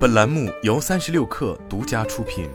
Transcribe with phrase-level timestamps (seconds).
[0.00, 2.48] 本栏目由三十六氪独家出品。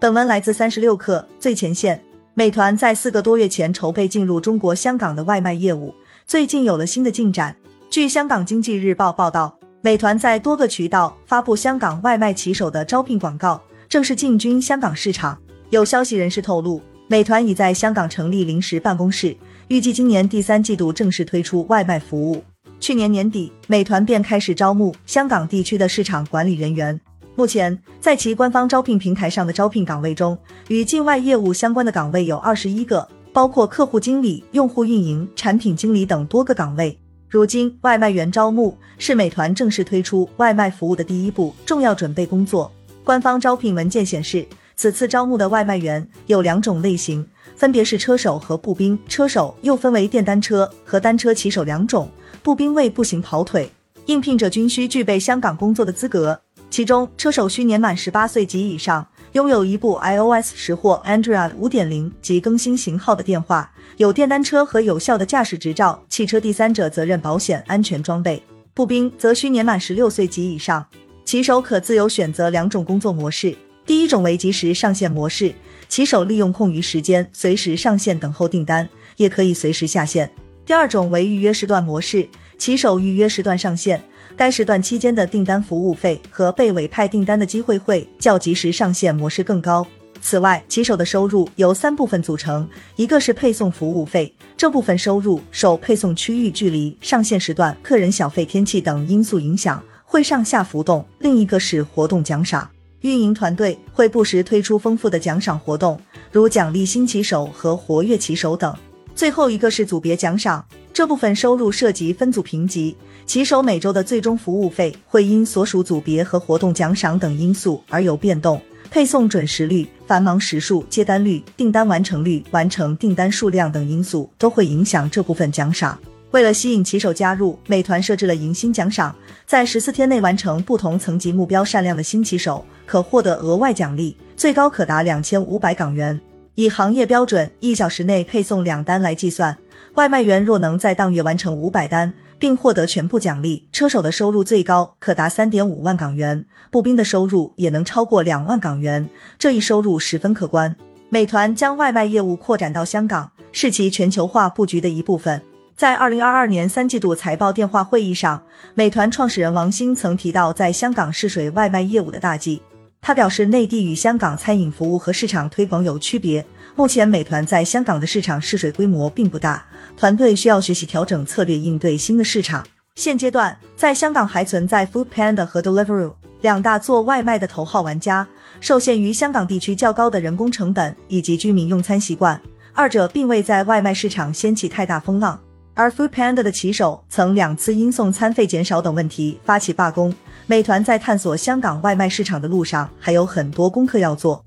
[0.00, 2.02] 本文来自三十六氪最前线。
[2.32, 5.94] 美团在四个多月前筹备进入中国香港的外卖业务，
[6.24, 7.54] 最近有了新的进展。
[7.90, 15.38] 据香港经济日报报道，美团在多个渠道发布香港外卖骑手的招聘广告，正式进军香港市场。
[15.68, 19.36] 有消息人士透露，美团已在香港成立临时办公室，
[19.68, 22.42] 预计今年第三季度正式推出外卖服务。
[22.84, 27.00] 去年年底，美团便开始招募香港地区的市场管理人员。
[27.34, 30.36] 目前，在其官方招聘平台上的招聘岗位中，
[30.68, 37.00] 与境外业务相关的岗位有二十一个，包括客户经理、用户运营、产品经理等多个岗位。
[37.26, 42.70] 如今，外卖员招募是美团正式推出外卖服务的第一步重要准备工作。
[43.02, 44.46] 官方招聘文件显示，
[44.76, 47.26] 此次招募的外卖员有两种类型，
[47.56, 48.98] 分别是车手和步兵。
[49.08, 52.08] 车手又分为电单车和单车骑手两种，
[52.42, 53.70] 步兵为步行跑腿。
[54.06, 56.38] 应聘者均需具备香港工作的资格。
[56.68, 68.42] 其中，车手需年满十八岁及以上，拥有一部 iOS 十或 Android 五点零及更新型号的电话，有电单车和有效的驾驶执照、汽车第三者责任保险、安全装备。
[68.74, 70.84] 步兵则需年满十六岁及以上。
[71.24, 75.54] 骑手可自由选择两种工作模式，第一种为即时上线模式，
[75.88, 80.30] 骑手利用空余时间随时上线等候订单，也可以随时下线。
[80.64, 84.02] 第二种为预约时段模式，骑手预约时段上线。
[84.36, 89.86] 该时段期间的订单服务费和被委派订单的机会会较及时上线模式更高。
[90.20, 102.68] 此外，骑手的收入由三部分组成：一个是配送服务费，这部分收入受配送区域距离、上线时段、客人小费、天气等因素影响，会上下浮动；另一个是活动奖赏，
[103.04, 106.00] 运营团队会不时推出丰富的奖赏活动，
[106.32, 108.74] 如奖励新骑手和活跃骑手等。
[109.14, 112.96] 最后一个是组别奖赏，这部分收入涉及分组评级。
[113.26, 118.58] 骑手每周的最终服务费会因所属组别和活动奖赏等因素而有变动，
[118.90, 125.98] 配送准时率、繁忙时数、接单率、订单完成率、完成订单数量等因素都会影响这部分奖赏。
[126.30, 129.14] 为了吸引骑手加入，美团设置了迎新奖赏，
[129.46, 136.20] 在十四天内完成不同层级目标善量的新骑手可获得额外奖励，最高可达两千五百港元。
[136.54, 139.56] 以行业标准一小时内配送两单来计算，
[139.94, 142.12] 外卖员若能在当月完成五百单。
[142.36, 149.08] 并获得全部奖励，车手的收入最高可达三点五万港元，步兵的收入也能超过两万港元，
[149.38, 150.76] 这一收入十分可观。
[151.08, 155.40] 美团将外卖业务扩展到香港，是其全球化布局的一部分。
[155.74, 158.42] 在二零二二年三季度财报电话会议上，
[158.74, 162.60] 美团创始人王兴曾提到在香港试水外卖业务的大计。
[163.06, 166.42] 他表示，内地与香港餐饮服务和市场推广有区别。
[166.74, 169.62] 目前，美团在香港的市场试水规模并不大，
[169.94, 172.66] 团队需要学习调整策略，应对新的市场。
[172.94, 178.26] 现阶段，在香港还存在 Food Panda 和 Deliveroo 两大做外卖的头号玩家，
[178.58, 182.40] 受限于香港地区较高的人工成本以及居民用餐习惯，
[182.72, 185.38] 二者并未在外卖市场掀起太大风浪。
[185.74, 190.14] 而 Food Panda 的骑手曾两次因送餐费减少等问题发起罢工。
[190.46, 194.44] 美团在探索香港外卖市场的路上还有很多功课要做。